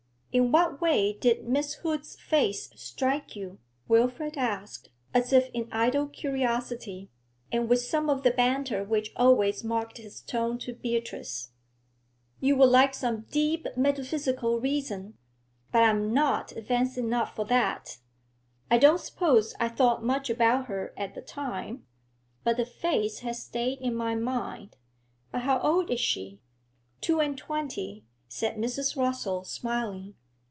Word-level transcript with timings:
'In 0.33 0.49
what 0.49 0.79
way 0.79 1.11
did 1.11 1.45
Miss 1.49 1.73
Hood's 1.73 2.15
face 2.17 2.69
strike 2.77 3.35
you?' 3.35 3.59
Wilfrid 3.89 4.37
asked, 4.37 4.87
as 5.13 5.33
if 5.33 5.49
in 5.53 5.67
idle 5.73 6.07
curiosity, 6.07 7.09
and 7.51 7.67
with 7.67 7.81
some 7.81 8.09
of 8.09 8.23
the 8.23 8.31
banter 8.31 8.81
which 8.81 9.11
always 9.17 9.65
marked 9.65 9.97
his 9.97 10.21
tone 10.21 10.57
to 10.59 10.71
Beatrice. 10.73 11.51
'You 12.39 12.55
would 12.55 12.69
like 12.69 12.93
some 12.93 13.25
deep, 13.29 13.67
metaphysical 13.75 14.61
reason, 14.61 15.17
but 15.69 15.83
I 15.83 15.89
am 15.89 16.13
not 16.13 16.53
advanced 16.53 16.97
enough 16.97 17.35
for 17.35 17.43
that. 17.47 17.97
I 18.69 18.77
don't 18.77 19.01
suppose 19.01 19.53
I 19.59 19.67
thought 19.67 20.01
much 20.01 20.29
about 20.29 20.67
her 20.67 20.93
at 20.95 21.13
the 21.13 21.21
time, 21.21 21.85
but 22.45 22.55
the 22.55 22.65
face 22.65 23.19
has 23.19 23.43
stayed 23.43 23.79
in 23.79 23.95
my 23.95 24.15
mind. 24.15 24.77
But 25.33 25.41
how 25.41 25.59
old 25.59 25.91
is 25.91 25.99
she?' 25.99 26.39
'Two 27.01 27.19
and 27.19 27.37
twenty,' 27.37 28.05
said 28.29 28.55
Mrs. 28.55 28.95
Rossall, 28.95 29.45
smiling. 29.45 30.15